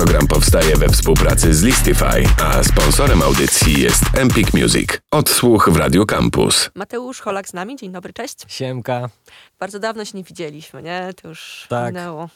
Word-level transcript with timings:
Program 0.00 0.26
powstaje 0.26 0.76
we 0.76 0.88
współpracy 0.88 1.54
z 1.54 1.62
Listify, 1.62 2.24
a 2.42 2.64
sponsorem 2.64 3.22
audycji 3.22 3.82
jest 3.82 4.02
Empik 4.18 4.54
Music. 4.54 4.88
Odsłuch 5.10 5.68
w 5.72 5.76
Radio 5.76 6.06
Campus. 6.06 6.70
Mateusz 6.74 7.20
Holak 7.20 7.48
z 7.48 7.54
nami. 7.54 7.76
Dzień 7.76 7.92
dobry, 7.92 8.12
cześć. 8.12 8.36
Siemka. 8.48 9.08
Bardzo 9.58 9.78
dawno 9.78 10.04
się 10.04 10.18
nie 10.18 10.24
widzieliśmy, 10.24 10.82
nie? 10.82 11.10
To 11.22 11.28
już 11.28 11.66
Tak. 11.68 11.94
minęło 11.94 12.28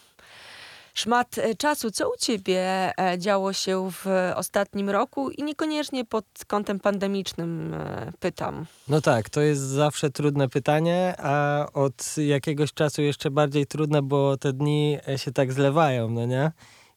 szmat 0.95 1.39
e, 1.39 1.55
czasu. 1.55 1.91
Co 1.91 2.11
u 2.11 2.17
ciebie 2.19 2.93
e, 2.99 3.19
działo 3.19 3.53
się 3.53 3.91
w 3.91 4.07
ostatnim 4.35 4.91
roku 4.91 5.31
i 5.31 5.43
niekoniecznie 5.43 6.05
pod 6.05 6.25
kątem 6.47 6.81
pandemicznym 6.81 7.75
e, 7.75 8.13
pytam. 8.21 8.67
No 8.89 9.01
tak, 9.01 9.31
to 9.31 9.41
jest 9.41 9.63
zawsze 9.63 10.11
trudne 10.11 10.49
pytanie, 10.49 11.15
a 11.19 11.67
od 11.73 12.17
jakiegoś 12.17 12.73
czasu 12.73 13.03
jeszcze 13.03 13.31
bardziej 13.31 13.67
trudne, 13.67 14.03
bo 14.03 14.37
te 14.37 14.53
dni 14.53 14.99
się 15.17 15.33
tak 15.33 15.53
zlewają, 15.53 16.11
no 16.11 16.27
nie? 16.27 16.53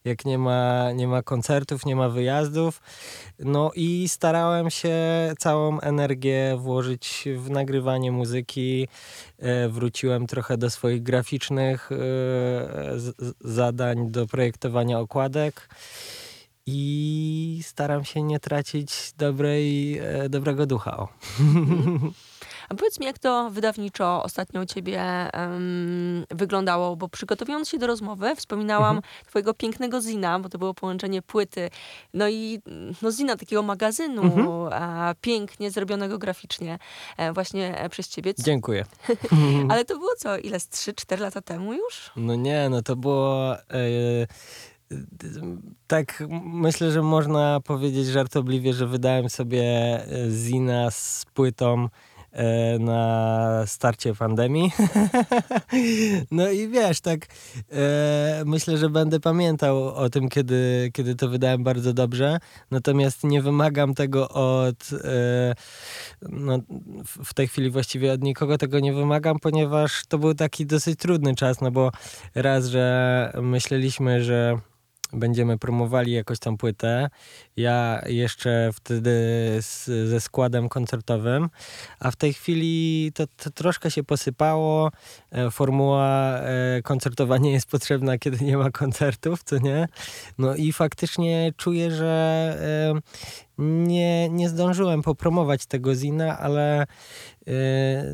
Jak 0.08 0.24
nie 0.24 0.38
ma, 0.38 0.92
nie 0.92 1.08
ma 1.08 1.22
koncertów, 1.22 1.86
nie 1.86 1.96
ma 1.96 2.08
wyjazdów. 2.08 2.80
No 3.38 3.70
i 3.74 4.08
starałem 4.08 4.70
się 4.70 4.94
całą 5.38 5.80
energię 5.80 6.56
włożyć 6.58 7.24
w 7.36 7.50
nagrywanie 7.50 8.12
muzyki. 8.12 8.88
E, 9.38 9.68
Wróciłem 9.68 10.26
trochę 10.26 10.58
do 10.58 10.70
swoich 10.70 11.02
graficznych 11.02 11.92
e, 11.92 11.96
zadań, 13.40 14.10
do 14.10 14.26
projektowania 14.26 15.00
okładek. 15.00 15.68
I 16.66 17.60
staram 17.62 18.04
się 18.04 18.22
nie 18.22 18.40
tracić 18.40 19.12
dobrej, 19.16 19.98
e, 19.98 20.28
dobrego 20.28 20.66
ducha. 20.66 20.96
O. 20.96 21.08
A 22.68 22.74
powiedz 22.74 23.00
mi, 23.00 23.06
jak 23.06 23.18
to 23.18 23.50
wydawniczo 23.50 24.22
ostatnio 24.22 24.60
u 24.60 24.66
ciebie 24.66 25.00
em, 25.32 26.24
wyglądało, 26.30 26.96
bo 26.96 27.08
przygotowując 27.08 27.68
się 27.68 27.78
do 27.78 27.86
rozmowy, 27.86 28.36
wspominałam 28.36 28.96
Mhm. 28.96 29.14
twojego 29.26 29.54
pięknego 29.54 30.00
zina, 30.00 30.38
bo 30.38 30.48
to 30.48 30.58
było 30.58 30.74
połączenie 30.74 31.22
płyty, 31.22 31.70
no 32.14 32.28
i 32.28 32.60
no 33.02 33.12
zina 33.12 33.36
takiego 33.36 33.62
magazynu, 33.62 34.22
Mhm. 34.22 34.48
a, 34.72 35.14
pięknie 35.20 35.70
zrobionego 35.70 36.18
graficznie 36.18 36.78
e, 37.16 37.32
właśnie 37.32 37.78
e, 37.78 37.88
przez 37.88 38.08
ciebie. 38.08 38.34
Dziękuję. 38.38 38.84
Ale 39.70 39.84
to 39.84 39.98
było 39.98 40.10
co, 40.18 40.38
ile 40.38 40.60
z 40.60 40.68
3-4 40.68 41.20
lata 41.20 41.40
temu 41.40 41.72
już? 41.74 42.10
No 42.16 42.34
nie, 42.34 42.68
no 42.68 42.82
to 42.82 42.96
było. 42.96 43.54
E, 43.56 43.60
tak, 45.86 46.24
myślę, 46.44 46.92
że 46.92 47.02
można 47.02 47.60
powiedzieć 47.60 48.06
żartobliwie, 48.06 48.72
że 48.72 48.86
wydałem 48.86 49.30
sobie 49.30 49.62
e, 49.62 50.30
Zina 50.30 50.90
z 50.90 51.24
płytą 51.34 51.88
na 52.80 53.64
starcie 53.66 54.14
pandemii. 54.14 54.72
no 56.30 56.50
i 56.50 56.68
wiesz, 56.68 57.00
tak 57.00 57.26
e, 57.72 58.42
myślę, 58.46 58.78
że 58.78 58.90
będę 58.90 59.20
pamiętał 59.20 59.88
o 59.94 60.10
tym, 60.10 60.28
kiedy, 60.28 60.90
kiedy 60.92 61.14
to 61.14 61.28
wydałem 61.28 61.64
bardzo 61.64 61.92
dobrze. 61.92 62.38
Natomiast 62.70 63.24
nie 63.24 63.42
wymagam 63.42 63.94
tego 63.94 64.28
od 64.28 64.90
e, 65.04 65.54
no, 66.22 66.58
w 67.24 67.34
tej 67.34 67.48
chwili 67.48 67.70
właściwie 67.70 68.12
od 68.12 68.22
nikogo 68.22 68.58
tego 68.58 68.80
nie 68.80 68.92
wymagam, 68.92 69.38
ponieważ 69.38 70.06
to 70.08 70.18
był 70.18 70.34
taki 70.34 70.66
dosyć 70.66 70.98
trudny 70.98 71.34
czas, 71.34 71.60
no 71.60 71.70
bo 71.70 71.90
raz, 72.34 72.66
że 72.66 73.32
myśleliśmy, 73.42 74.24
że 74.24 74.58
będziemy 75.12 75.58
promowali 75.58 76.12
jakoś 76.12 76.38
tam 76.38 76.56
płytę. 76.56 77.10
Ja 77.56 78.02
jeszcze 78.06 78.70
wtedy 78.74 79.10
z, 79.60 79.84
ze 80.08 80.20
składem 80.20 80.68
koncertowym, 80.68 81.48
a 82.00 82.10
w 82.10 82.16
tej 82.16 82.32
chwili 82.32 83.12
to, 83.14 83.24
to 83.26 83.50
troszkę 83.50 83.90
się 83.90 84.04
posypało. 84.04 84.90
E, 85.30 85.50
Formuła 85.50 86.38
e, 86.38 86.82
koncertowa 86.82 87.38
nie 87.38 87.52
jest 87.52 87.70
potrzebna, 87.70 88.18
kiedy 88.18 88.44
nie 88.44 88.56
ma 88.56 88.70
koncertów, 88.70 89.42
co 89.42 89.58
nie? 89.58 89.88
No 90.38 90.54
i 90.54 90.72
faktycznie 90.72 91.52
czuję, 91.56 91.90
że 91.90 92.98
nie, 93.58 94.28
nie 94.28 94.48
zdążyłem 94.48 95.02
popromować 95.02 95.66
tego 95.66 95.94
zina, 95.94 96.38
ale 96.38 96.82
e, 96.82 96.86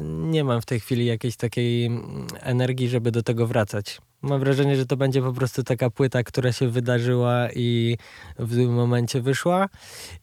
nie 0.03 0.45
mam 0.45 0.61
w 0.61 0.67
tej 0.67 0.81
chwili 0.81 1.07
jakiejś 1.07 1.37
takiej 1.37 1.87
mm, 1.87 2.27
energii, 2.41 2.89
żeby 2.89 3.11
do 3.11 3.23
tego 3.23 3.47
wracać. 3.47 4.01
Mam 4.23 4.41
wrażenie, 4.41 4.77
że 4.77 4.87
to 4.87 4.97
będzie 4.97 5.23
po 5.23 5.33
prostu 5.33 5.63
taka 5.65 5.91
płyta, 5.91 6.23
która 6.23 6.53
się 6.53 6.69
wydarzyła 6.69 7.49
i 7.55 7.99
w 8.39 8.57
tym 8.57 8.75
momencie 8.75 9.21
wyszła. 9.21 9.69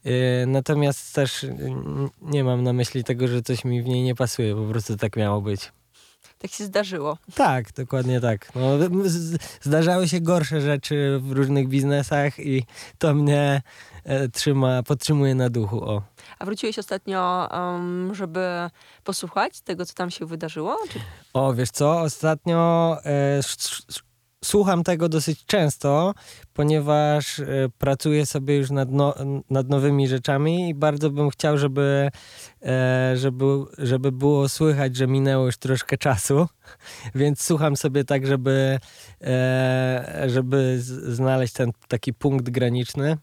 E, 0.04 0.46
Natomiast 0.46 1.14
też 1.14 1.44
mm, 1.44 2.10
nie 2.22 2.44
mam 2.44 2.62
na 2.62 2.72
myśli 2.72 3.04
tego, 3.04 3.28
że 3.28 3.42
coś 3.42 3.64
mi 3.64 3.82
w 3.82 3.86
niej 3.86 4.02
nie 4.02 4.14
pasuje. 4.14 4.54
Po 4.54 4.64
prostu 4.64 4.96
tak 4.96 5.16
miało 5.16 5.40
być. 5.40 5.72
Tak 6.42 6.50
się 6.50 6.64
zdarzyło. 6.64 7.18
Tak, 7.34 7.72
dokładnie 7.72 8.20
tak. 8.20 8.54
No, 8.54 8.70
zdarzały 9.60 10.08
się 10.08 10.20
gorsze 10.20 10.60
rzeczy 10.60 11.20
w 11.22 11.32
różnych 11.32 11.68
biznesach 11.68 12.38
i 12.38 12.64
to 12.98 13.14
mnie 13.14 13.62
trzyma, 14.32 14.82
podtrzymuje 14.82 15.34
na 15.34 15.50
duchu. 15.50 15.84
O. 15.84 16.02
A 16.38 16.44
wróciłeś 16.44 16.78
ostatnio, 16.78 17.48
em, 17.50 18.14
żeby 18.14 18.70
posłuchać 19.04 19.60
tego, 19.60 19.86
co 19.86 19.94
tam 19.94 20.10
się 20.10 20.26
wydarzyło? 20.26 20.76
Czy... 20.90 21.00
O, 21.34 21.54
wiesz 21.54 21.70
co, 21.70 22.00
ostatnio 22.00 22.96
e, 23.04 23.40
słucham 24.44 24.84
tego 24.84 25.08
dosyć 25.08 25.44
często, 25.44 26.14
ponieważ 26.54 27.38
e, 27.38 27.44
pracuję 27.78 28.26
sobie 28.26 28.56
już 28.56 28.70
nad, 28.70 28.90
no, 28.90 29.14
nad 29.50 29.68
nowymi 29.68 30.08
rzeczami 30.08 30.68
i 30.68 30.74
bardzo 30.74 31.10
bym 31.10 31.30
chciał, 31.30 31.58
żeby, 31.58 32.10
e, 32.62 33.12
żeby, 33.16 33.44
żeby 33.78 34.12
było 34.12 34.48
słychać, 34.48 34.96
że 34.96 35.06
minęło 35.06 35.46
już 35.46 35.56
troszkę 35.56 35.98
czasu, 35.98 36.48
więc 37.14 37.42
słucham 37.42 37.76
sobie 37.76 38.04
tak, 38.04 38.26
żeby, 38.26 38.78
e, 39.20 40.24
żeby 40.26 40.76
znaleźć 41.08 41.52
ten 41.52 41.72
taki 41.88 42.14
punkt 42.14 42.50
graniczny. 42.50 43.18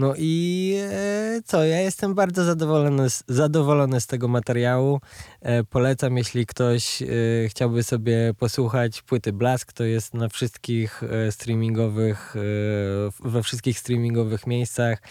No 0.00 0.14
i 0.16 0.74
e, 0.90 1.42
co, 1.44 1.64
ja 1.64 1.80
jestem 1.80 2.14
bardzo 2.14 2.44
zadowolony 2.44 3.10
z, 3.10 3.24
zadowolony 3.28 4.00
z 4.00 4.06
tego 4.06 4.28
materiału. 4.28 5.00
E, 5.40 5.64
polecam, 5.64 6.16
jeśli 6.16 6.46
ktoś 6.46 7.02
e, 7.02 7.06
chciałby 7.48 7.82
sobie 7.82 8.34
posłuchać 8.38 9.02
płyty 9.02 9.32
Blask, 9.32 9.72
to 9.72 9.84
jest 9.84 10.14
na 10.14 10.28
wszystkich 10.28 11.02
streamingowych, 11.30 12.34
we 13.24 13.42
wszystkich 13.42 13.78
streamingowych 13.78 14.46
miejscach. 14.46 15.02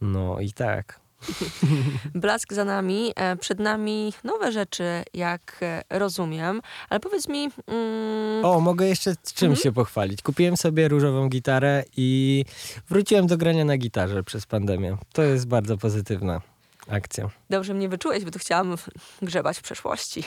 No 0.00 0.40
i 0.40 0.52
tak. 0.52 1.01
Blask 2.14 2.52
za 2.52 2.64
nami, 2.64 3.12
e, 3.16 3.36
przed 3.36 3.60
nami 3.60 4.12
nowe 4.24 4.52
rzeczy, 4.52 4.84
jak 5.14 5.58
e, 5.62 5.82
rozumiem. 5.90 6.62
Ale 6.90 7.00
powiedz 7.00 7.28
mi, 7.28 7.50
mm, 7.66 8.44
O, 8.44 8.60
mogę 8.60 8.88
jeszcze 8.88 9.14
z 9.22 9.32
czymś 9.34 9.60
się 9.60 9.72
pochwalić. 9.72 10.22
Kupiłem 10.22 10.56
sobie 10.56 10.88
różową 10.88 11.28
gitarę 11.28 11.84
i 11.96 12.44
wróciłem 12.88 13.26
do 13.26 13.36
grania 13.36 13.64
na 13.64 13.76
gitarze 13.76 14.22
przez 14.22 14.46
pandemię. 14.46 14.96
To 15.12 15.22
jest 15.22 15.46
bardzo 15.46 15.78
pozytywna 15.78 16.40
akcja. 16.88 17.30
dobrze 17.50 17.74
mnie 17.74 17.88
wyczułeś, 17.88 18.24
bo 18.24 18.30
tu 18.30 18.38
chciałam 18.38 18.76
grzebać 19.22 19.58
w 19.58 19.62
przeszłości. 19.62 20.24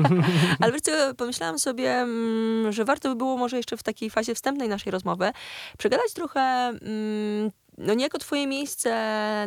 Ale 0.60 0.72
wiesz 0.72 0.82
co, 0.82 1.14
pomyślałam 1.16 1.58
sobie, 1.58 1.92
mm, 1.92 2.72
że 2.72 2.84
warto 2.84 3.08
by 3.08 3.16
było 3.16 3.36
może 3.36 3.56
jeszcze 3.56 3.76
w 3.76 3.82
takiej 3.82 4.10
fazie 4.10 4.34
wstępnej 4.34 4.68
naszej 4.68 4.92
rozmowy 4.92 5.30
przegadać 5.78 6.12
trochę 6.12 6.40
mm, 6.40 7.50
no 7.80 7.94
niejako 7.94 8.18
twoje 8.18 8.46
miejsce 8.46 8.90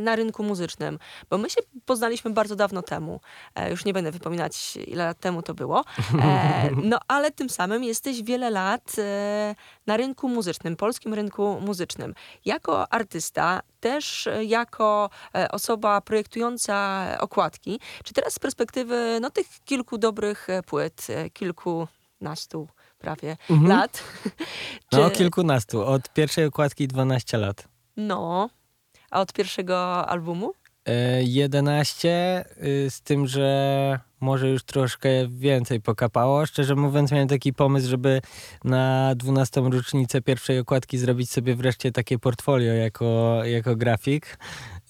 na 0.01 0.16
rynku 0.16 0.44
muzycznym, 0.44 0.99
bo 1.29 1.38
my 1.38 1.49
się 1.49 1.61
poznaliśmy 1.85 2.31
bardzo 2.31 2.55
dawno 2.55 2.81
temu. 2.81 3.19
E, 3.55 3.69
już 3.71 3.85
nie 3.85 3.94
będę 3.94 4.11
wypominać, 4.11 4.77
ile 4.88 5.05
lat 5.05 5.19
temu 5.19 5.41
to 5.41 5.53
było. 5.53 5.83
E, 6.21 6.69
no 6.91 6.99
ale 7.07 7.31
tym 7.31 7.49
samym 7.49 7.83
jesteś 7.83 8.23
wiele 8.23 8.49
lat 8.49 8.95
e, 8.97 9.55
na 9.88 9.97
rynku 9.97 10.29
muzycznym, 10.29 10.75
polskim 10.75 11.13
rynku 11.13 11.57
muzycznym. 11.61 12.13
Jako 12.45 12.93
artysta, 12.93 13.61
też 13.79 14.29
jako 14.47 15.09
osoba 15.51 16.01
projektująca 16.01 17.05
okładki, 17.19 17.79
czy 18.03 18.13
teraz 18.13 18.33
z 18.33 18.39
perspektywy 18.39 19.17
no, 19.22 19.29
tych 19.29 19.47
kilku 19.66 19.97
dobrych 19.97 20.47
płyt, 20.66 21.07
kilkunastu 21.33 22.67
prawie 22.99 23.38
Mhm. 23.49 23.69
lat, 23.69 24.03
No, 24.91 25.09
czy- 25.09 25.16
kilkunastu. 25.17 25.85
Od 25.85 26.09
pierwszej 26.13 26.45
okładki 26.45 26.88
12 26.88 27.38
lat. 27.38 27.67
No, 27.97 28.49
a 29.11 29.22
od 29.22 29.34
pierwszego 29.34 30.09
albumu? 30.09 30.53
E, 30.85 31.23
11, 31.23 32.45
y, 32.63 32.90
z 32.90 33.01
tym, 33.01 33.28
że 33.28 33.99
może 34.19 34.49
już 34.49 34.63
troszkę 34.63 35.09
więcej 35.28 35.81
pokapało. 35.81 36.45
Szczerze 36.45 36.75
mówiąc, 36.75 37.11
miałem 37.11 37.28
taki 37.28 37.53
pomysł, 37.53 37.90
żeby 37.90 38.22
na 38.63 39.13
12. 39.16 39.61
rocznicę 39.61 40.22
pierwszej 40.22 40.59
okładki 40.59 40.97
zrobić 40.97 41.31
sobie 41.31 41.55
wreszcie 41.55 41.91
takie 41.91 42.19
portfolio 42.19 42.73
jako, 42.73 43.40
jako 43.45 43.75
grafik. 43.75 44.37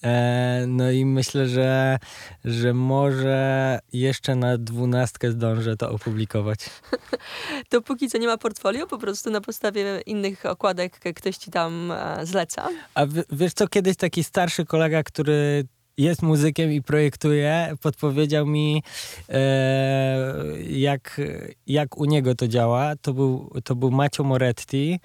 E, 0.04 0.66
no 0.68 0.92
i 0.92 1.06
myślę, 1.06 1.48
że, 1.48 2.00
że 2.46 2.74
może 2.74 3.80
jeszcze 3.94 4.36
na 4.36 4.58
dwunastkę 4.58 5.32
zdążę 5.32 5.78
to 5.78 5.92
opublikować. 5.92 6.60
To 7.70 7.82
póki 7.82 8.10
co 8.10 8.18
nie 8.18 8.28
ma 8.28 8.38
portfolio, 8.38 8.88
po 8.88 8.98
prostu 8.98 9.32
na 9.32 9.42
podstawie 9.42 10.02
innych 10.06 10.46
okładek 10.46 11.00
ktoś 11.16 11.38
ci 11.38 11.52
tam 11.52 11.92
e, 11.92 12.26
zleca. 12.26 12.70
A 12.94 13.06
w, 13.06 13.24
wiesz 13.32 13.54
co, 13.54 13.68
kiedyś 13.68 13.98
taki 13.98 14.24
starszy 14.24 14.66
kolega, 14.66 15.04
który 15.04 15.66
jest 15.98 16.22
muzykiem 16.22 16.72
i 16.72 16.82
projektuje, 16.82 17.76
podpowiedział 17.82 18.46
mi, 18.46 18.84
e, 19.30 20.34
jak, 20.70 21.22
jak 21.68 21.98
u 21.98 22.06
niego 22.06 22.36
to 22.36 22.48
działa. 22.48 22.96
To 23.02 23.14
był, 23.14 23.52
to 23.64 23.76
był 23.76 23.92
Macio 23.92 24.24
Moretti. 24.24 25.00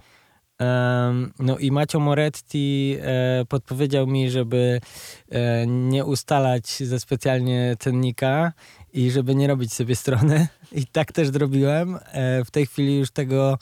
No 1.39 1.59
i 1.59 1.71
Macio 1.71 2.01
Moretti 2.01 2.97
e, 3.01 3.45
podpowiedział 3.49 4.07
mi, 4.07 4.31
żeby 4.31 4.81
e, 5.29 5.67
nie 5.67 6.05
ustalać 6.05 6.67
ze 6.67 7.01
specjalnie 7.01 7.77
cennika 7.79 8.53
i 8.93 9.11
żeby 9.11 9.35
nie 9.35 9.47
robić 9.47 9.73
sobie 9.73 9.97
strony. 9.97 10.49
I 10.73 10.87
tak 10.87 11.13
też 11.13 11.29
zrobiłem. 11.29 11.99
E, 12.13 12.45
w 12.45 12.51
tej 12.51 12.67
chwili 12.67 12.99
już 12.99 13.11
tego 13.11 13.59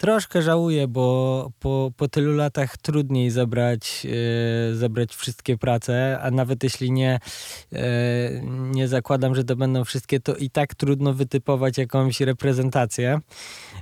troszkę 0.00 0.42
żałuję, 0.42 0.88
bo 0.88 1.50
po, 1.58 1.92
po 1.96 2.08
tylu 2.08 2.36
latach 2.36 2.76
trudniej 2.76 3.30
zebrać, 3.30 4.06
e, 4.06 4.74
zebrać 4.74 5.16
wszystkie 5.16 5.58
prace, 5.58 6.18
a 6.22 6.30
nawet 6.30 6.64
jeśli 6.64 6.92
nie, 6.92 7.20
e, 7.72 7.80
nie 8.44 8.88
zakładam, 8.88 9.34
że 9.34 9.44
to 9.44 9.56
będą 9.56 9.84
wszystkie, 9.84 10.20
to 10.20 10.36
i 10.36 10.50
tak 10.50 10.74
trudno 10.74 11.14
wytypować 11.14 11.78
jakąś 11.78 12.20
reprezentację. 12.20 13.20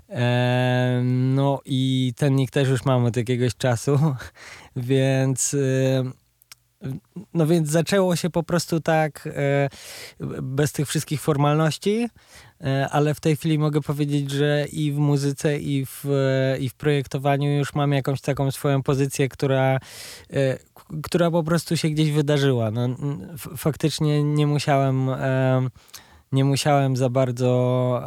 E, 0.09 1.03
no 1.05 1.61
i 1.65 2.13
ten 2.17 2.47
też 2.47 2.69
już 2.69 2.85
mam 2.85 3.05
od 3.05 3.17
jakiegoś 3.17 3.57
czasu, 3.57 3.99
więc 4.77 5.57
no 7.35 7.47
więc 7.47 7.69
zaczęło 7.69 8.17
się 8.17 8.31
po 8.31 8.43
prostu 8.43 8.81
tak 8.81 9.29
e, 9.37 9.69
bez 10.43 10.73
tych 10.73 10.89
wszystkich 10.89 11.21
formalności, 11.21 12.09
e, 12.61 12.89
ale 12.91 13.15
w 13.15 13.21
tej 13.21 13.37
chwili 13.37 13.59
mogę 13.59 13.81
powiedzieć, 13.81 14.31
że 14.31 14.67
i 14.73 14.93
w 14.93 14.99
muzyce, 14.99 15.59
i 15.59 15.87
w, 15.87 16.05
e, 16.07 16.59
i 16.59 16.69
w 16.69 16.75
projektowaniu 16.75 17.51
już 17.51 17.75
mam 17.75 17.93
jakąś 17.93 18.21
taką 18.21 18.51
swoją 18.51 18.83
pozycję, 18.83 19.29
która, 19.29 19.79
która 21.03 21.31
po 21.31 21.43
prostu 21.43 21.77
się 21.77 21.89
gdzieś 21.89 22.11
wydarzyła. 22.11 22.71
No, 22.71 22.89
faktycznie 23.57 24.23
nie 24.25 24.47
musiałem 24.47 25.11
nie 26.33 26.45
musiałem 26.45 26.97
za 26.97 27.09
bardzo 27.09 28.03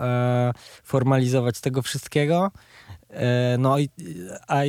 formalizować 0.84 1.60
tego 1.62 1.82
wszystkiego. 1.82 2.52
E, 3.14 3.58
no 3.60 3.80
i 3.80 3.90
a 4.48 4.62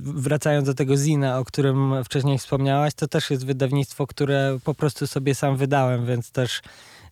wracając 0.00 0.66
do 0.66 0.74
tego 0.74 0.96
Zina, 0.96 1.38
o 1.38 1.44
którym 1.44 2.04
wcześniej 2.04 2.38
wspomniałaś, 2.38 2.94
to 2.94 3.08
też 3.08 3.30
jest 3.30 3.46
wydawnictwo, 3.46 4.06
które 4.06 4.58
po 4.64 4.74
prostu 4.74 5.06
sobie 5.06 5.34
sam 5.34 5.56
wydałem, 5.56 6.06
więc 6.06 6.30
też 6.30 6.62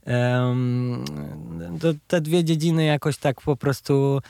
um, 0.06 1.04
te 2.06 2.20
dwie 2.20 2.44
dziedziny 2.44 2.84
jakoś 2.84 3.18
tak 3.18 3.40
po 3.40 3.56
prostu 3.56 4.20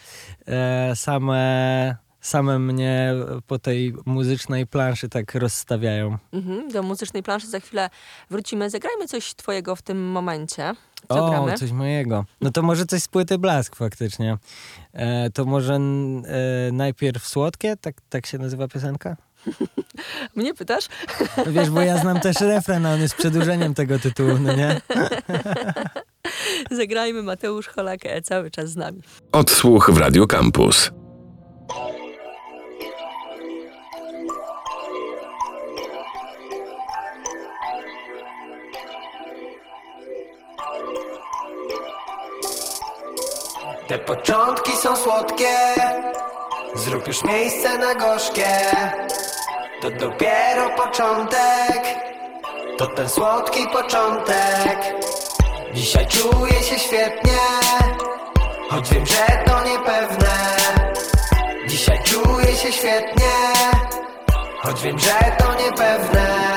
e, 0.47 0.97
same 0.97 1.97
same 2.23 2.59
mnie 2.59 3.15
po 3.47 3.59
tej 3.59 3.95
muzycznej 4.07 4.67
planszy 4.67 5.09
tak 5.09 5.35
rozstawiają. 5.35 6.19
Mhm, 6.33 6.69
do 6.69 6.83
muzycznej 6.83 7.23
planszy 7.23 7.47
za 7.47 7.61
chwilę 7.61 7.91
wrócimy. 8.31 8.71
Zagrajmy 8.71 9.07
coś 9.07 9.35
twojego 9.35 9.77
w 9.77 9.83
tym 9.83 10.11
momencie. 10.11 10.75
Co 11.09 11.27
o, 11.27 11.31
gramy? 11.31 11.55
coś 11.55 11.73
mojego. 11.73 12.25
No 12.41 12.51
to 12.51 12.63
może 12.63 12.87
coś 12.87 13.03
z 13.03 13.09
płyty 13.09 13.39
Blask 13.39 13.77
faktycznie. 13.77 14.39
E, 14.93 15.31
to 15.31 15.45
może 15.45 15.75
e, 15.75 15.81
najpierw 16.73 17.29
Słodkie? 17.29 17.77
Tak, 17.77 17.95
tak 18.09 18.27
się 18.27 18.39
nazywa 18.39 18.69
piosenka? 18.69 19.17
Mnie 20.37 20.55
pytasz? 20.55 20.89
No 21.47 21.53
wiesz, 21.53 21.71
bo 21.71 21.81
ja 21.81 21.99
znam 21.99 22.21
też 22.21 22.41
refren, 22.41 22.87
a 22.87 22.95
on 22.95 23.01
jest 23.01 23.15
przedłużeniem 23.17 23.75
tego 23.75 23.99
tytułu, 23.99 24.39
no 24.41 24.57
nie? 24.57 24.81
Zagrajmy 26.71 27.23
Mateusz 27.23 27.69
Holak 27.69 28.01
cały 28.23 28.51
czas 28.51 28.71
z 28.71 28.77
nami. 28.77 29.03
Odsłuch 29.33 29.91
w 29.91 29.99
Radio 29.99 30.27
Campus. 30.27 31.02
Początki 44.17 44.73
są 44.73 44.97
słodkie. 44.97 45.57
Zrób 46.75 47.07
już 47.07 47.25
miejsce 47.25 47.79
na 47.79 47.95
gorzkie. 47.95 48.47
To 49.83 49.91
dopiero 49.91 50.71
początek. 50.77 51.83
To 52.79 52.87
ten 52.87 53.09
słodki 53.09 53.69
początek. 53.69 54.79
Dzisiaj 55.75 56.07
czuję 56.07 56.63
się 56.63 56.79
świetnie 56.79 57.39
Choć 58.71 58.91
wiem, 58.91 59.07
że 59.07 59.45
to 59.47 59.65
niepewne. 59.65 60.57
Dzisiaj 61.69 62.03
czuję 62.05 62.57
się 62.57 62.73
świetnie 62.73 63.33
Choć 64.63 64.83
wiem, 64.83 64.99
że 64.99 65.37
to 65.39 65.55
niepewne 65.55 66.53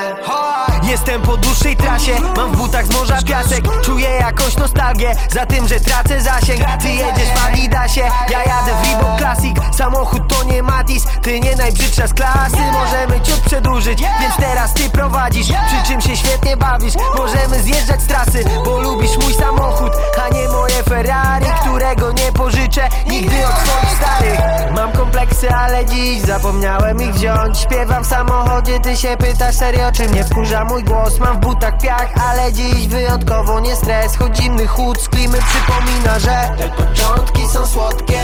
Jestem 0.86 1.22
po 1.22 1.36
dłuższej 1.36 1.76
trasie 1.76 2.12
Mam 2.36 2.52
w 2.52 2.56
butach 2.56 2.86
z 2.86 2.94
morza 2.94 3.22
piasek. 3.22 3.64
Czuję 3.82 4.08
jakąś 4.10 4.56
nostalgię 4.56 5.16
Za 5.30 5.46
tym, 5.46 5.68
że 5.68 5.80
tracę 5.80 6.20
zasięg. 6.20 6.60
Ty 6.80 6.88
jedziesz 6.88 7.28
w 7.28 7.46
Adidasie 7.48 8.00
Ja 8.30 8.38
jadę 8.38 8.72
w 8.82 8.84
Reebok 8.84 9.18
Classic. 9.18 9.56
Samochód 9.76 10.22
to 10.28 10.44
nie 10.44 10.62
Matis 10.62 11.04
Ty 11.22 11.40
nie 11.40 11.56
najbrzydsza 11.56 12.06
z 12.06 12.14
klasy. 12.14 12.56
Możemy 12.72 13.20
ciut 13.20 13.40
przedłużyć 13.40 13.98
Więc 14.20 14.36
teraz 14.36 14.74
ty 14.74 14.90
prowadzisz. 14.90 15.46
Przy 15.46 15.92
czym 15.92 16.00
się 16.00 16.16
świetnie 16.16 16.56
bawisz 16.56 16.94
Możemy 17.18 17.62
zjeżdżać 17.62 18.02
z 18.02 18.06
trasy 18.06 18.44
Bo 18.64 18.80
lubisz 18.80 19.18
mój 19.18 19.34
samochód 19.34 19.92
A 20.24 20.34
nie 20.34 20.48
moje 20.48 20.82
Ferrari 20.82 21.46
Którego 21.60 22.12
nie 22.12 22.32
pożyczę 22.32 22.88
Nigdy 23.06 23.46
od 23.46 23.54
swoich 23.54 23.98
starych. 23.98 24.40
Mam 24.74 24.92
kompleksy, 24.92 25.50
ale 25.50 25.86
dziś 25.86 26.20
zapomniałem 26.20 27.02
ich 27.02 27.14
wziąć. 27.14 27.58
Śpiewam 27.58 28.04
w 28.04 28.06
samochodzie 28.06 28.80
Ty 28.80 28.96
się 28.96 29.16
pytasz 29.16 29.54
serio, 29.54 29.92
czy 29.92 30.08
mnie 30.08 30.24
wkurza 30.24 30.64
mój 30.64 30.84
głos 30.86 31.18
Mam 31.18 31.36
w 31.36 31.40
butach 31.40 31.78
piach, 31.78 32.10
ale 32.28 32.52
dziś 32.52 32.88
wyjątkowo 32.88 33.60
nie 33.60 33.76
stres. 33.76 34.16
Choć 34.16 34.36
zimny 34.36 34.66
chód 34.66 35.00
z 35.02 35.08
klimy 35.08 35.38
przypomina, 35.38 36.18
że 36.18 36.56
Te 36.58 36.68
początki 36.68 37.48
są 37.48 37.66
słodkie. 37.66 38.20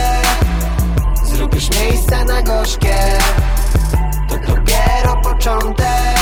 Zrób 1.23 1.53
miejsce 1.53 2.25
na 2.25 2.41
gorzkie. 2.41 2.95
To 4.29 4.35
dopiero 4.37 5.21
początek. 5.23 6.19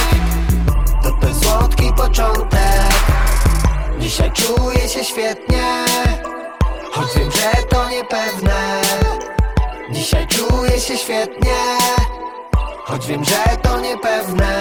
To 1.04 1.12
ten 1.12 1.36
słodki 1.36 1.94
początek. 1.94 2.92
Dzisiaj 4.00 4.32
czuję 4.32 4.90
się 4.90 5.04
świetnie. 5.04 5.86
Choć 6.92 7.08
wiem, 7.16 7.32
że 7.32 7.64
to 7.64 7.90
niepewne. 7.90 8.82
Dzisiaj 9.92 10.28
czuję 10.28 10.80
się 10.80 10.98
świetnie. 10.98 11.78
Choć 12.86 13.08
wiem, 13.08 13.24
że 13.24 13.58
to 13.62 13.80
niepewne 13.80 14.61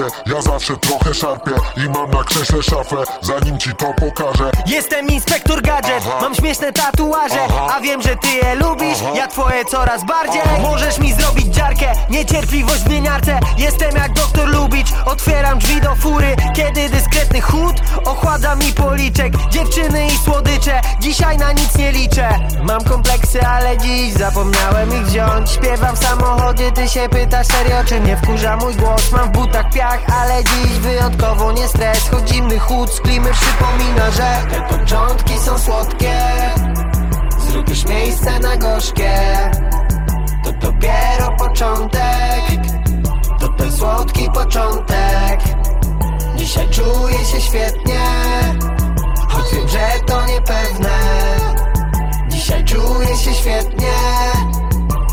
ja 0.00 0.42
zawsze 0.42 0.76
trochę 0.76 1.14
szarpię 1.14 1.50
I 1.76 1.88
mam 1.88 2.10
na 2.10 2.24
krześle 2.24 2.62
szafę, 2.62 2.96
zanim 3.20 3.58
ci 3.58 3.70
to 3.74 3.94
pokażę. 4.00 4.50
Jestem 4.66 5.06
inspektor 5.06 5.62
gadżet, 5.62 6.04
Aha. 6.06 6.18
mam 6.20 6.34
śmieszne 6.34 6.72
tatuaże 6.72 7.40
Aha. 7.48 7.74
A 7.76 7.80
wiem, 7.80 8.02
że 8.02 8.16
ty 8.16 8.28
je 8.28 8.54
lubisz, 8.54 8.98
Aha. 9.02 9.12
ja 9.16 9.28
twoje 9.28 9.64
coraz 9.64 10.04
bardziej. 10.04 10.42
Możesz 10.62 10.98
mi 10.98 11.12
zrobić 11.12 11.46
dziarkę, 11.46 11.92
niecierpliwość 12.10 12.82
w 12.82 12.90
mieniarce 12.90 13.40
Jestem 13.58 13.96
jak 13.96 14.12
doktor 14.12 14.48
Lubicz, 14.48 14.88
otwieram 15.06 15.58
drzwi 15.58 15.80
do 15.80 15.94
fury. 15.94 16.36
Kiedy 16.54 16.88
dyskretny 16.88 17.40
chód 17.40 17.76
ochładza 18.04 18.56
mi 18.56 18.72
policzek 18.72 19.32
Dziewczyny 19.50 20.06
i 20.06 20.18
słodycze, 20.24 20.80
dzisiaj 21.00 21.38
na 21.38 21.52
nic 21.52 21.76
nie 21.76 21.92
liczę. 21.92 22.28
Mam 22.62 22.84
kompleksy, 22.84 23.46
ale 23.46 23.78
dziś 23.78 24.12
zapomniałem 24.12 24.94
ich 24.94 25.06
wziąć. 25.06 25.50
Śpiewam 25.50 25.96
w 25.96 25.98
samochodzie, 25.98 26.72
ty 26.72 26.88
się 26.88 27.08
pytasz 27.08 27.46
serio, 27.46 27.76
czy 27.86 28.00
mnie 28.00 28.16
wkurza 28.16 28.56
mój 28.56 28.72
mój 28.72 28.84
głos? 28.84 29.12
Mam 29.12 29.28
w 29.28 29.32
butach 29.32 29.70
ale 29.88 30.44
dziś 30.44 30.78
wyjątkowo 30.78 31.52
nie 31.52 31.68
stres. 31.68 32.08
Choć 32.08 32.28
zimny 32.28 32.58
chód 32.58 32.94
z 32.94 33.00
klimy 33.00 33.30
przypomina, 33.32 34.10
że 34.10 34.36
Te 34.50 34.78
początki 34.78 35.38
są 35.38 35.58
słodkie. 35.58 36.14
Zrób 37.38 37.68
już 37.68 37.84
miejsce 37.84 38.38
na 38.38 38.56
gorzkie. 38.56 39.12
To 40.44 40.52
dopiero 40.52 41.36
początek. 41.38 42.42
To 43.40 43.48
ten 43.48 43.72
słodki 43.72 44.30
początek. 44.34 45.40
Dzisiaj 46.36 46.68
czuję 46.68 47.18
się 47.24 47.40
świetnie 47.40 48.00
Choć 49.28 49.54
wiem, 49.54 49.68
że 49.68 49.88
to 50.06 50.26
niepewne. 50.26 50.98
Dzisiaj 52.28 52.64
czuję 52.64 53.16
się 53.16 53.34
świetnie 53.34 53.92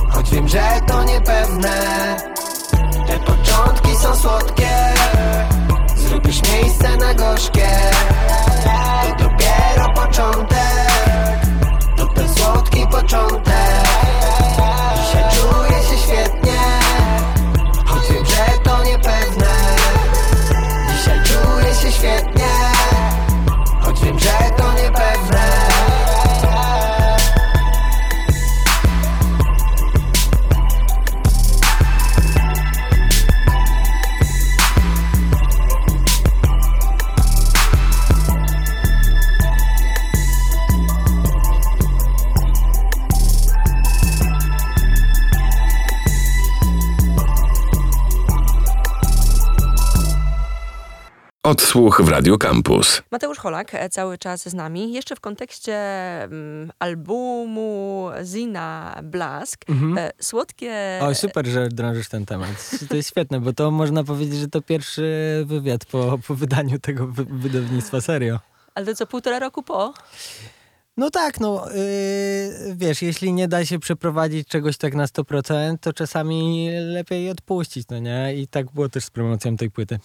Choć 0.10 0.30
wiem, 0.30 0.48
że 0.48 0.82
to 0.88 1.04
niepewne 1.04 1.70
początki 3.60 3.96
są 3.96 4.16
słodkie. 4.16 4.70
Zrobisz 5.96 6.42
miejsce 6.54 6.98
na 6.98 7.14
gorzkie 7.14 7.69
Odsłuch 51.50 52.02
w 52.02 52.08
Radio 52.08 52.38
Campus. 52.38 53.02
Mateusz 53.12 53.38
Holak 53.38 53.76
e, 53.76 53.90
cały 53.90 54.18
czas 54.18 54.50
z 54.50 54.54
nami. 54.54 54.94
Jeszcze 54.94 55.16
w 55.16 55.20
kontekście 55.20 55.76
mm, 56.24 56.72
albumu 56.80 58.10
Zina 58.24 59.00
Blask. 59.04 59.66
E, 59.98 60.12
słodkie... 60.20 61.00
O, 61.02 61.16
super, 61.16 61.48
że 61.48 61.70
drążysz 61.70 62.10
ten 62.10 62.26
temat. 62.26 62.72
To 62.90 62.96
jest 62.96 63.10
świetne, 63.10 63.40
bo 63.40 63.54
to 63.54 63.72
można 63.72 64.04
powiedzieć, 64.04 64.40
że 64.40 64.48
to 64.48 64.62
pierwszy 64.62 65.04
wywiad 65.46 65.86
po, 65.86 66.20
po 66.28 66.36
wydaniu 66.36 66.80
tego 66.80 67.08
wy 67.08 67.26
wydawnictwa, 67.26 68.02
serio. 68.02 68.40
Ale 68.76 68.86
to 68.86 68.96
co, 68.96 69.08
półtora 69.08 69.40
roku 69.40 69.64
po? 69.64 69.94
No 71.00 71.10
tak, 71.10 71.40
no 71.40 71.66
yy, 71.70 72.76
wiesz, 72.76 73.02
jeśli 73.02 73.34
nie 73.34 73.48
da 73.48 73.66
się 73.66 73.80
przeprowadzić 73.80 74.48
czegoś 74.48 74.78
tak 74.78 74.96
na 74.96 75.06
100%, 75.06 75.78
to 75.82 75.94
czasami 75.94 76.70
lepiej 76.72 77.30
odpuścić, 77.30 77.88
no 77.90 78.00
nie? 78.00 78.36
I 78.36 78.48
tak 78.48 78.72
było 78.72 78.90
też 78.90 79.04
z 79.04 79.10
promocją 79.10 79.58
tej 79.58 79.72
płyty. 79.72 80.00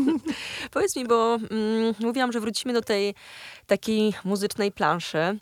Powiedz 0.70 0.96
mi, 0.96 1.06
bo 1.06 1.34
mm, 1.34 1.94
mówiłam, 2.00 2.32
że 2.32 2.40
wrócimy 2.40 2.74
do 2.74 2.82
tej 2.82 3.14
takiej 3.66 4.14
muzycznej 4.24 4.72
planszy. 4.72 5.18
E, 5.18 5.38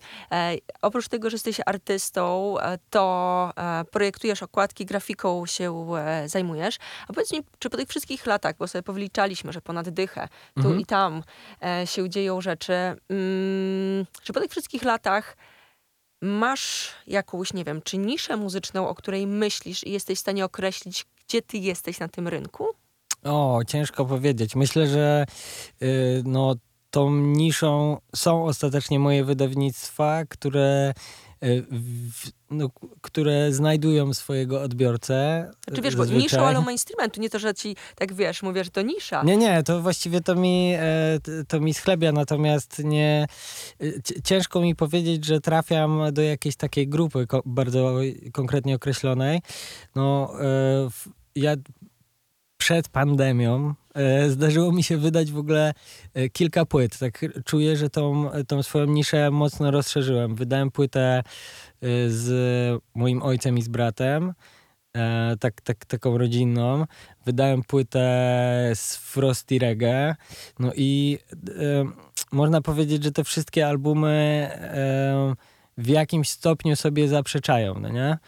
oprócz 0.83 1.09
tego, 1.09 1.31
że 1.31 1.35
jesteś 1.35 1.61
artystą, 1.67 2.55
e, 2.61 2.79
to 2.91 3.51
e, 3.57 3.85
projektujesz 3.85 4.43
okładki, 4.43 4.87
grafiką 4.87 5.47
się 5.47 5.95
e, 5.97 6.29
zajmujesz. 6.29 6.77
A 7.09 7.13
powiedz 7.13 7.33
mi, 7.33 7.41
czy 7.59 7.71
po 7.71 7.77
tych 7.77 7.89
wszystkich 7.89 8.27
latach, 8.27 8.55
bo 8.59 8.69
sobie 8.69 8.83
powliczaliśmy, 8.83 9.53
że 9.53 9.61
ponad 9.61 9.89
dychę, 9.89 10.29
tu 10.55 10.61
Mhm. 10.61 10.81
i 10.81 10.87
tam 10.87 11.23
e, 11.65 11.87
się 11.87 12.09
dzieją 12.11 12.41
rzeczy, 12.41 12.73
mm, 12.73 14.07
czy 14.23 14.33
po 14.33 14.41
tych 14.41 14.51
wszystkich 14.51 14.78
latach 14.83 15.37
masz 16.23 16.95
jakąś, 17.07 17.53
nie 17.53 17.65
wiem, 17.65 17.83
czy 17.83 17.99
niszę 17.99 18.37
muzyczną, 18.37 18.89
o 18.89 18.95
której 18.95 19.27
myślisz 19.27 19.85
i 19.85 19.93
jesteś 19.93 20.19
w 20.19 20.21
stanie 20.21 20.45
określić, 20.45 21.07
gdzie 21.27 21.43
ty 21.43 21.59
jesteś 21.59 22.01
na 22.01 22.09
tym 22.09 22.29
rynku? 22.29 22.67
O, 23.25 23.61
ciężko 23.67 24.05
powiedzieć. 24.05 24.57
Myślę, 24.57 24.87
że 24.87 25.27
y, 25.83 26.23
no, 26.25 26.55
tą 26.91 27.11
niszą 27.11 27.99
są 28.17 28.45
ostatecznie 28.45 28.99
moje 28.99 29.25
wydawnictwa, 29.25 30.25
które, 30.29 30.95
w, 31.41 32.31
no, 32.51 32.71
które 33.01 33.53
znajdują 33.53 34.15
swojego 34.15 34.63
odbiorcę. 34.63 35.51
Czy 35.75 35.83
wiesz, 35.83 35.97
bo 35.97 36.03
zazwyczaj. 36.03 36.23
niszą, 36.23 36.47
ale 36.47 36.61
mainstreamentu. 36.61 37.21
Nie 37.21 37.31
to, 37.31 37.39
że 37.39 37.55
ci 37.55 37.77
tak 37.97 38.15
wiesz, 38.15 38.43
mówię, 38.43 38.65
że 38.65 38.71
to 38.71 38.83
nisza. 38.83 39.23
Nie, 39.23 39.37
nie, 39.37 39.63
to 39.63 39.83
właściwie 39.83 40.21
to 40.21 40.35
mi, 40.35 40.75
e, 40.75 41.19
to 41.49 41.61
mi 41.61 41.75
schlebia, 41.75 42.13
natomiast 42.13 42.79
nie. 42.85 43.27
y, 43.83 44.03
Ciężko 44.25 44.61
mi 44.61 44.75
powiedzieć, 44.75 45.25
że 45.25 45.41
trafiam 45.41 46.01
do 46.13 46.23
jakiejś 46.23 46.57
takiej 46.57 46.89
grupy 46.89 47.27
bardzo 47.47 47.95
konkretnie 48.33 48.75
określonej. 48.75 49.41
No, 49.95 50.33
e, 50.41 50.89
ja 51.37 51.57
przed 52.59 52.89
pandemią 52.89 53.75
zdarzyło 54.29 54.73
mi 54.73 54.83
się 54.83 54.97
wydać 54.97 55.33
w 55.33 55.39
ogóle 55.39 55.75
e, 56.15 56.29
kilka 56.29 56.65
płyt. 56.65 56.99
Tak 56.99 57.25
czuję, 57.45 57.77
że 57.77 57.91
tą, 57.91 58.31
tą 58.49 58.63
swoją 58.63 58.87
niszę 58.87 59.31
mocno 59.31 59.71
rozszerzyłem. 59.71 60.35
Wydałem 60.35 60.71
płytę 60.71 61.19
e, 61.19 61.23
z 62.09 62.83
moim 62.95 63.23
ojcem 63.23 63.59
i 63.59 63.63
z 63.63 63.69
bratem. 63.69 64.35
E, 64.97 65.37
tak, 65.41 65.61
tak, 65.61 65.85
taką 65.85 66.19
rodzinną. 66.19 66.85
Wydałem 67.27 67.63
płytę 67.63 68.01
z 68.75 68.97
Frosty 68.97 69.59
Reggae. 69.59 70.17
No 70.59 70.73
i 70.77 71.19
e, 71.49 71.85
można 72.33 72.61
powiedzieć, 72.61 73.05
że 73.05 73.13
te 73.13 73.25
wszystkie 73.25 73.67
albumy 73.67 74.49
e, 74.53 75.35
w 75.79 75.89
jakimś 75.89 76.29
stopniu 76.29 76.77
sobie 76.77 77.09
zaprzeczają, 77.09 77.75
no 77.81 77.89
nie? 77.89 78.19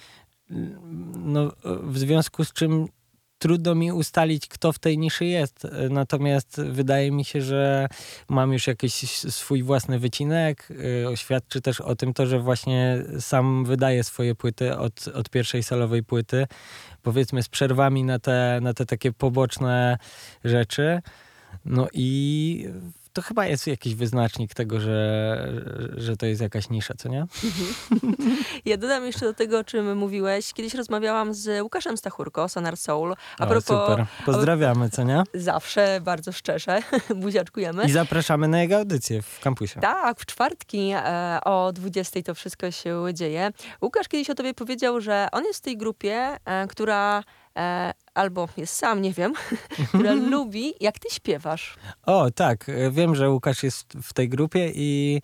No, 1.16 1.52
w 1.82 1.98
związku 1.98 2.44
z 2.44 2.52
czym 2.52 2.88
trudno 3.40 3.74
mi 3.74 3.92
ustalić, 3.92 4.48
kto 4.48 4.72
w 4.72 4.78
tej 4.78 4.98
niszy 4.98 5.24
jest. 5.24 5.66
Natomiast 5.90 6.60
wydaje 6.60 7.10
mi 7.10 7.24
się, 7.24 7.42
że 7.42 7.88
mam 8.28 8.52
już 8.52 8.66
jakiś 8.66 8.94
swój 9.18 9.62
własny 9.62 9.98
wycinek. 9.98 10.68
E, 11.10 11.16
Świadczy 11.16 11.60
też 11.60 11.80
o 11.80 11.96
tym 11.96 12.14
to, 12.14 12.26
że 12.26 12.40
właśnie 12.40 13.04
sam 13.20 13.64
wydaję 13.64 14.04
swoje 14.04 14.34
płyty 14.34 14.76
od, 14.76 15.08
od 15.08 15.30
pierwszej 15.30 15.62
solowej 15.62 16.02
płyty. 16.02 16.46
Powiedzmy 17.02 17.42
z 17.42 17.48
przerwami 17.48 18.04
na 18.04 18.18
te, 18.18 18.58
na 18.62 18.74
te 18.74 18.86
takie 18.86 19.12
poboczne 19.12 19.98
rzeczy. 20.44 21.02
No 21.64 21.88
i 21.92 22.66
to 23.20 23.24
chyba 23.28 23.46
jest 23.46 23.66
jakiś 23.66 23.94
wyznacznik 23.94 24.54
tego, 24.54 24.80
że, 24.80 25.48
że 25.96 26.16
to 26.16 26.26
jest 26.26 26.40
jakaś 26.40 26.70
nisza, 26.70 26.94
co 26.94 27.08
nie? 27.08 27.26
Ja 28.64 28.76
dodam 28.76 29.06
jeszcze 29.06 29.20
do 29.20 29.34
tego, 29.34 29.58
o 29.58 29.64
czym 29.64 29.96
mówiłeś. 29.96 30.52
Kiedyś 30.52 30.74
rozmawiałam 30.74 31.34
z 31.34 31.62
Łukaszem 31.62 31.96
Stachurko, 31.96 32.48
Sonar 32.48 32.76
Soul. 32.76 33.14
A 33.38 33.44
O, 33.44 33.46
propos 33.46 33.64
super. 33.64 34.06
Pozdrawiamy, 34.26 34.90
co 34.90 35.02
nie? 35.02 35.22
zawsze 35.34 36.00
bardzo 36.02 36.32
szczerze, 36.32 36.82
buziaczkujemy. 37.14 37.84
I 37.84 37.90
zapraszamy 37.90 38.48
na 38.48 38.60
jego 38.60 38.76
audycję 38.76 39.22
w 39.22 39.40
kampusie. 39.40 39.80
Tak, 39.80 40.20
w 40.20 40.26
czwartki 40.26 40.92
e, 40.94 41.38
o 41.44 41.72
20 41.72 42.22
to 42.22 42.34
wszystko 42.34 42.70
się 42.70 43.04
dzieje. 43.14 43.50
Łukasz 43.82 44.08
kiedyś 44.08 44.30
o 44.30 44.34
tobie 44.34 44.54
powiedział, 44.54 45.00
że 45.00 45.28
on 45.32 45.44
jest 45.44 45.58
w 45.58 45.62
tej 45.62 45.76
grupie, 45.76 46.36
e, 46.44 46.66
która 46.66 47.22
e, 47.58 47.92
albo 48.14 48.48
jest 48.56 48.74
sam, 48.76 49.02
nie 49.02 49.12
wiem, 49.12 49.32
która 49.88 50.12
lubi, 50.32 50.74
jak 50.80 50.98
ty 50.98 51.14
śpiewasz. 51.14 51.76
O, 52.06 52.30
tak. 52.30 52.68
e, 52.68 52.90
Wiem, 52.90 53.14
że 53.14 53.30
Łukasz 53.30 53.62
jest 53.62 53.86
w 54.02 54.12
tej 54.12 54.28
grupie 54.28 54.70
i 54.74 55.20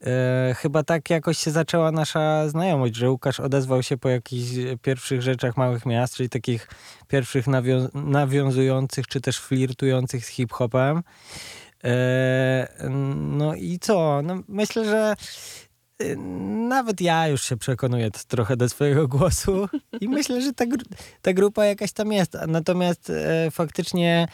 e, 0.00 0.54
chyba 0.58 0.82
tak 0.82 1.10
jakoś 1.10 1.38
się 1.38 1.50
zaczęła 1.50 1.92
nasza 1.92 2.48
znajomość, 2.48 2.96
że 2.96 3.10
Łukasz 3.10 3.40
odezwał 3.40 3.82
się 3.82 3.96
po 3.98 4.08
jakichś 4.08 4.48
pierwszych 4.82 5.22
rzeczach 5.22 5.56
małych 5.56 5.86
miast, 5.86 6.14
czyli 6.16 6.28
takich 6.28 6.68
pierwszych 7.08 7.46
nawią- 7.46 7.88
nawiązujących 7.94 9.06
czy 9.06 9.20
też 9.20 9.38
flirtujących 9.38 10.24
z 10.26 10.28
hip-hopem. 10.28 11.02
E, 11.84 12.68
no 13.16 13.54
i 13.54 13.78
co? 13.78 14.20
No, 14.24 14.42
myślę, 14.48 14.84
że 14.84 15.14
nawet 16.68 17.00
ja 17.00 17.28
już 17.28 17.42
się 17.42 17.56
przekonuję 17.56 18.10
trochę 18.28 18.56
do 18.56 18.68
swojego 18.68 19.08
głosu 19.08 19.68
i 20.00 20.08
myślę, 20.08 20.42
że 20.42 20.52
ta, 20.52 20.66
gru- 20.66 20.94
ta 21.22 21.32
grupa 21.32 21.64
jakaś 21.64 21.92
tam 21.92 22.12
jest. 22.12 22.36
Natomiast 22.48 23.10
e, 23.10 23.50
faktycznie 23.50 24.28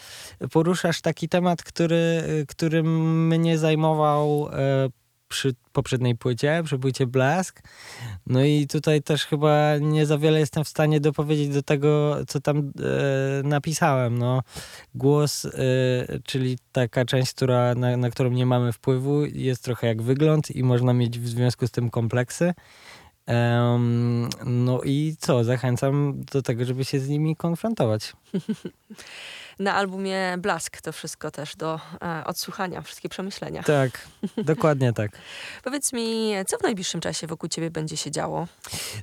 poruszasz 0.53 1.01
taki 1.01 1.29
temat, 1.29 1.63
który, 1.63 2.23
który 2.49 2.83
mnie 2.83 3.59
zajmował 3.59 4.49
e, 4.53 4.89
przy 5.29 5.55
poprzedniej 5.73 6.17
płycie, 6.17 6.63
przy 6.65 6.79
płycie 6.79 7.07
Blask. 7.07 7.63
No 8.27 8.45
i 8.45 8.67
tutaj 8.67 9.03
też 9.03 9.25
chyba 9.25 9.79
nie 9.81 10.07
za 10.07 10.19
wiele 10.19 10.41
jestem 10.41 10.65
w 10.65 10.69
stanie 10.69 11.01
dopowiedzieć 11.01 11.49
do 11.49 11.63
tego, 11.63 12.17
co 12.29 12.41
tam 12.41 12.59
e, 12.59 12.63
napisałem. 13.43 14.19
No, 14.19 14.43
głos, 14.95 15.45
e, 15.45 15.51
czyli 16.25 16.59
taka 16.73 17.05
część, 17.05 17.33
która, 17.33 17.75
na, 17.75 17.97
na 17.97 18.11
którą 18.11 18.31
nie 18.31 18.47
mamy 18.47 18.73
wpływu, 18.73 19.25
jest 19.25 19.65
trochę 19.65 19.87
jak 19.87 20.03
wygląd 20.03 20.51
i 20.51 20.63
można 20.63 20.93
mieć 20.93 21.19
w 21.19 21.29
związku 21.29 21.67
z 21.67 21.71
tym 21.71 21.91
kompleksy. 21.91 22.55
Em, 23.27 24.29
no 24.47 24.83
i 24.83 25.17
co? 25.19 25.45
Zachęcam 25.45 26.25
do 26.33 26.43
tego, 26.43 26.65
żeby 26.65 26.85
się 26.85 27.01
z 27.01 27.09
nimi 27.09 27.37
konfrontować. 27.37 28.13
Na 29.59 29.75
albumie 29.75 30.35
Blask 30.39 30.81
to 30.81 30.93
wszystko 30.93 31.31
też 31.31 31.57
do 31.57 31.81
e, 32.03 32.25
odsłuchania, 32.25 32.83
wszystkie 32.83 33.09
przemyślenia. 33.09 33.63
Tak, 33.63 34.09
dokładnie 34.37 34.93
tak. 34.93 35.11
Powiedz 35.65 35.93
mi, 35.93 36.33
co 36.47 36.59
w 36.59 36.63
najbliższym 36.63 37.01
czasie 37.01 37.27
wokół 37.27 37.49
ciebie 37.49 37.71
będzie 37.71 37.97
się 37.97 38.11
działo? 38.11 38.47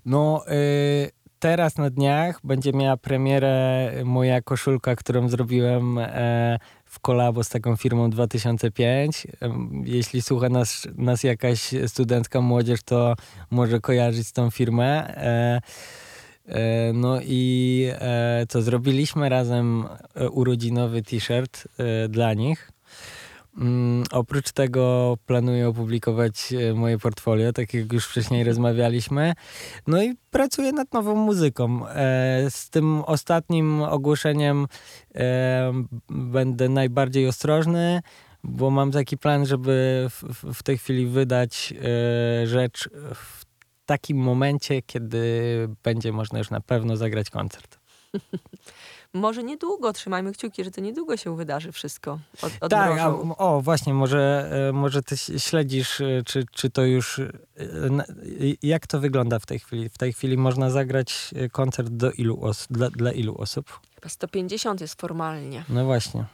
No, 0.06 0.46
y, 0.52 1.12
teraz 1.40 1.78
na 1.78 1.90
dniach 1.90 2.40
będzie 2.44 2.74
miała 2.74 2.98
premierę 2.98 3.92
moja 4.06 4.42
koszulka, 4.42 4.96
którą 4.96 5.30
zrobiłem 5.30 5.98
e, 5.98 6.60
w 6.86 7.00
kolabo 7.00 7.44
z 7.44 7.50
taką 7.50 7.76
firmą 7.76 8.10
2005. 8.10 9.28
Em, 9.42 9.84
Jeśli 9.86 10.22
słucha 10.22 10.50
nas, 10.50 10.88
nas 10.96 11.24
jakaś 11.24 11.70
studencka 11.88 12.42
młodzież, 12.42 12.84
to 12.84 13.16
może 13.52 13.80
kojarzyć 13.80 14.32
tą 14.32 14.52
firmę. 14.52 15.16
E, 16.48 16.94
no 16.94 17.20
i 17.22 17.88
e, 17.92 18.46
co, 18.50 18.62
zrobiliśmy 18.62 19.30
razem 19.30 19.86
e, 20.16 20.30
urodzinowy 20.30 21.02
t-shirt 21.02 21.68
dla 22.10 22.34
nich. 22.34 22.72
Mm, 23.58 24.04
oprócz 24.12 24.52
tego 24.52 25.18
planuję 25.26 25.68
opublikować 25.68 26.54
moje 26.76 26.98
portfolio, 26.98 27.54
tak 27.54 27.74
jak 27.74 27.94
już 27.94 28.06
wcześniej 28.06 28.44
rozmawialiśmy. 28.44 29.34
No 29.88 30.04
i 30.04 30.16
pracuję 30.32 30.72
nad 30.72 30.94
nową 30.94 31.16
muzyką. 31.16 31.82
Z 32.50 32.70
tym 32.70 33.02
ostatnim 33.02 33.82
ogłoszeniem 33.82 34.68
będę 36.10 36.70
najbardziej 36.70 37.28
ostrożny, 37.28 38.02
bo 38.44 38.70
mam 38.70 38.92
taki 38.92 39.18
plan, 39.18 39.46
żeby 39.46 40.08
w, 40.54 40.64
tej 40.64 40.78
chwili 40.78 41.08
wydać 41.08 41.74
rzecz 42.46 42.90
w 43.16 43.46
takim 43.86 44.18
momencie, 44.18 44.82
kiedy 44.82 45.30
będzie 45.84 46.12
można 46.12 46.40
już 46.40 46.50
na 46.50 46.62
pewno 46.62 46.98
zagrać 46.98 47.30
koncert. 47.30 47.80
Może 49.14 49.44
niedługo, 49.44 49.94
trzymajmy 49.94 50.32
kciuki, 50.34 50.64
że 50.64 50.72
to 50.72 50.82
niedługo 50.82 51.18
się 51.18 51.36
wydarzy 51.36 51.72
wszystko. 51.72 52.20
Od, 52.42 52.70
Tak, 52.70 53.00
a, 53.00 53.08
o 53.38 53.62
właśnie, 53.62 53.94
może, 53.94 54.50
e, 54.70 54.74
może 54.74 55.02
ty 55.04 55.18
śledzisz, 55.18 56.02
e, 56.02 56.22
czy, 56.26 56.46
czy 56.52 56.70
to 56.70 56.82
już, 56.86 57.20
e, 57.20 57.30
jak 58.64 58.88
to 58.88 59.00
wygląda 59.00 59.40
w 59.40 59.46
tej 59.46 59.60
chwili? 59.60 59.90
W 59.90 59.98
tej 59.98 60.14
chwili 60.14 60.38
można 60.38 60.70
zagrać 60.70 61.34
koncert 61.52 61.90
do 61.90 62.12
ilu 62.12 62.46
os- 62.46 62.68
dla, 62.70 62.90
dla 62.90 63.12
ilu 63.12 63.36
osób? 63.38 63.80
Chyba 63.96 64.10
150 64.10 64.82
jest 64.82 65.02
formalnie. 65.02 65.64
No 65.70 65.86
właśnie. 65.86 66.26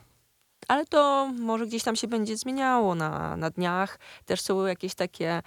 ale 0.67 0.85
to 0.85 1.31
może 1.39 1.67
gdzieś 1.67 1.83
tam 1.83 1.95
się 1.95 2.07
będzie 2.07 2.37
zmieniało 2.37 2.95
na, 2.95 3.37
na 3.37 3.49
dniach. 3.49 3.99
Też 4.25 4.41
są 4.41 4.65
jakieś 4.65 4.95
takie 4.95 5.41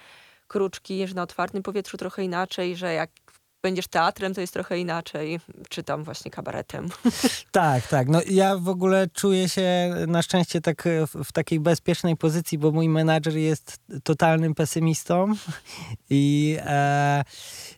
kruczki, 0.46 1.08
że 1.08 1.14
na 1.14 1.22
otwartym 1.22 1.62
powietrzu 1.62 1.96
trochę 1.96 2.24
inaczej, 2.24 2.76
że 2.76 2.94
jak 2.94 3.10
będziesz 3.64 3.86
teatrem, 3.86 4.34
to 4.34 4.40
jest 4.40 4.52
trochę 4.52 4.78
inaczej, 4.78 5.40
czy 5.68 5.82
tam 5.82 6.04
właśnie 6.04 6.30
kabaretem. 6.30 6.88
Tak, 7.52 7.86
tak. 7.86 8.08
No 8.08 8.20
ja 8.30 8.56
w 8.56 8.68
ogóle 8.68 9.08
czuję 9.12 9.48
się 9.48 9.94
na 10.06 10.22
szczęście 10.22 10.60
tak 10.60 10.84
w, 11.06 11.24
w 11.24 11.32
takiej 11.32 11.60
bezpiecznej 11.60 12.16
pozycji, 12.16 12.58
bo 12.58 12.70
mój 12.70 12.88
menadżer 12.88 13.36
jest 13.36 13.78
totalnym 14.02 14.54
pesymistą 14.54 15.32
i 16.10 16.56
e, 16.60 17.24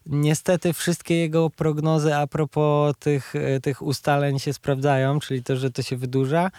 niestety 0.06 0.72
wszystkie 0.72 1.16
jego 1.16 1.50
prognozy 1.50 2.14
a 2.14 2.26
propos 2.26 2.94
tych, 2.98 3.34
tych 3.62 3.82
ustaleń 3.82 4.38
się 4.38 4.52
sprawdzają, 4.52 5.20
czyli 5.20 5.42
to, 5.42 5.56
że 5.56 5.70
to 5.70 5.82
się 5.82 5.96
wydłuża. 5.96 6.50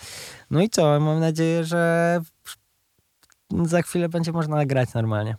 No 0.52 0.62
i 0.62 0.70
co? 0.70 1.00
Mam 1.00 1.20
nadzieję, 1.20 1.64
że 1.64 2.22
za 3.64 3.82
chwilę 3.82 4.10
będzie 4.10 4.32
można 4.32 4.56
nagrać 4.56 4.94
normalnie. 4.94 5.36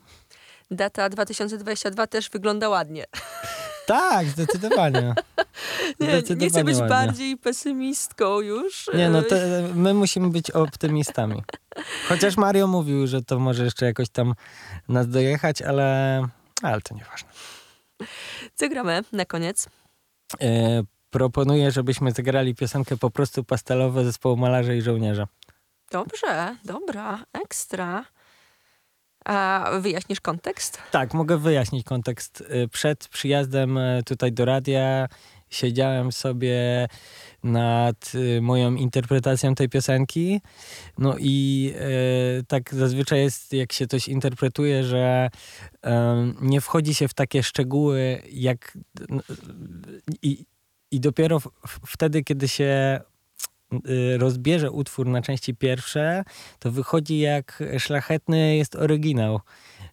Data 0.71 1.09
2022 1.09 2.07
też 2.07 2.31
wygląda 2.31 2.69
ładnie. 2.69 3.05
Tak, 3.87 4.27
zdecydowanie. 4.27 5.03
nie, 6.01 6.09
zdecydowanie 6.09 6.45
nie 6.45 6.51
chcę 6.51 6.65
być 6.65 6.77
ładnie. 6.77 6.89
bardziej 6.89 7.37
pesymistką 7.37 8.41
już. 8.41 8.91
Nie, 8.95 9.11
no 9.11 9.23
my 9.75 9.95
musimy 9.95 10.31
być 10.31 10.51
optymistami. 10.51 11.43
Chociaż 12.09 12.37
Mario 12.37 12.67
mówił, 12.67 13.07
że 13.07 13.23
to 13.23 13.39
może 13.39 13.65
jeszcze 13.65 13.87
jakoś 13.87 14.09
tam 14.09 14.35
nas 14.89 15.09
dojechać, 15.09 15.63
ale, 15.63 16.23
ale 16.63 16.81
to 16.81 16.95
nieważne. 16.95 17.29
Co 18.55 18.69
gramy 18.69 19.05
na 19.13 19.25
koniec? 19.25 19.69
E, 20.41 20.83
proponuję, 21.11 21.71
żebyśmy 21.71 22.13
zagrali 22.13 22.55
piosenkę 22.55 22.97
po 22.97 23.11
prostu 23.11 23.45
pastelowe 23.45 24.05
zespołu 24.05 24.37
Malarze 24.37 24.77
i 24.77 24.83
Żołnierza. 24.83 25.27
Dobrze, 25.91 26.57
dobra, 26.65 27.25
ekstra. 27.33 28.05
A 29.29 29.71
wyjaśnisz 29.81 30.21
kontekst? 30.21 30.79
Tak, 30.91 31.15
mogę 31.15 31.39
wyjaśnić 31.39 31.87
kontekst. 31.87 32.41
Y, 32.41 32.69
przed 32.69 33.09
przyjazdem 33.09 33.79
y, 33.79 34.03
tutaj 34.07 34.33
do 34.33 34.45
radia 34.45 35.09
siedziałem 35.51 36.13
sobie 36.13 36.89
nad 37.43 38.13
y, 38.15 38.41
moją 38.43 38.75
interpretacją 38.75 39.55
tej 39.55 39.69
piosenki. 39.69 40.41
No 40.99 41.15
i 41.19 41.75
tak 42.49 42.75
zazwyczaj 42.75 43.21
jest, 43.21 43.53
jak 43.53 43.73
się 43.73 43.87
coś 43.87 44.09
interpretuje, 44.09 44.85
że 44.85 45.31
nie 46.41 46.61
wchodzi 46.61 46.95
się 46.95 47.09
w 47.09 47.15
takie 47.15 47.43
szczegóły, 47.43 48.23
jak 48.33 48.79
i, 50.23 50.45
i 50.91 51.01
dopiero 51.01 51.41
w, 51.41 51.51
wtedy, 51.87 52.25
kiedy 52.25 52.49
się 52.49 53.01
rozbierze 54.19 54.71
utwór 54.71 55.07
na 55.07 55.23
części 55.23 55.55
pierwsze, 55.55 56.25
to 56.59 56.71
wychodzi 56.71 57.19
jak 57.19 57.63
szlachetny 57.79 58.57
jest 58.57 58.77
oryginał. 58.77 59.41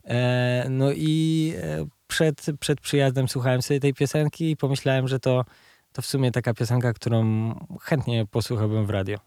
E, 0.04 0.66
no 0.70 0.92
i 0.92 1.54
e, 1.62 1.86
przed, 2.08 2.46
przed 2.60 2.82
przyjazdem 2.82 3.28
słuchałem 3.28 3.62
sobie 3.62 3.80
tej 3.80 3.94
piosenki 3.94 4.52
i 4.52 4.58
pomyślałem, 4.58 5.08
że 5.08 5.20
to, 5.20 5.46
to 5.94 6.02
w 6.02 6.06
sumie 6.06 6.32
taka 6.32 6.54
piosenka, 6.54 6.94
którą 6.94 7.52
chętnie 7.82 8.26
posłuchałbym 8.26 8.86
w 8.86 8.90
radio. 8.90 9.18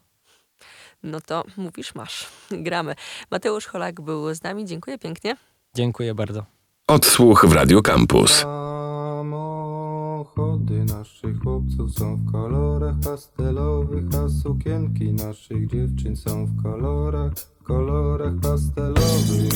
No 1.02 1.20
to 1.20 1.44
mówisz, 1.56 1.94
masz. 1.94 2.26
Gramy. 2.66 2.94
Mateusz 3.30 3.66
Holak 3.66 4.00
był 4.00 4.34
z 4.34 4.42
nami. 4.42 4.64
Dziękuję 4.64 4.98
pięknie. 4.98 5.36
Dziękuję 5.74 6.14
bardzo. 6.14 6.44
Odsłuch 6.86 7.46
w 7.46 7.52
Radio 7.52 7.82
Campus. 7.82 8.44
Samochody 10.18 10.84
naszych 10.84 11.40
chłopców 11.40 11.90
są 11.92 12.16
w 12.16 12.32
kolorach 12.32 12.94
pastelowych, 13.04 14.04
a 14.14 14.28
sukienki 14.28 15.12
naszych 15.12 15.66
dziewczyn 15.66 16.16
są 16.16 16.46
w 16.46 16.62
kolorach. 16.62 17.32
W 17.34 17.62
kolorach 17.62 18.34
pastelowych. 18.42 19.52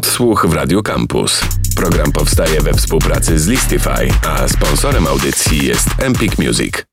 Odsłuch 0.00 0.46
w 0.48 0.52
Radio 0.52 0.82
Campus. 0.82 1.40
Program 1.76 2.12
powstaje 2.12 2.60
we 2.60 2.74
współpracy 2.74 3.38
z 3.38 3.46
Listify, 3.46 4.08
a 4.28 4.48
sponsorem 4.48 5.06
audycji 5.06 5.66
jest 5.66 5.88
Empik 5.98 6.38
Music. 6.38 6.84